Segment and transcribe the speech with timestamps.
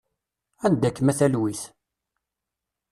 [0.65, 1.61] Anda-kem a talwit?